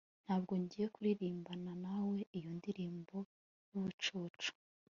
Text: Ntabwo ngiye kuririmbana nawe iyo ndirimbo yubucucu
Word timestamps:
Ntabwo 0.25 0.51
ngiye 0.61 0.87
kuririmbana 0.95 1.71
nawe 1.83 2.17
iyo 2.37 2.49
ndirimbo 2.57 3.17
yubucucu 3.71 4.51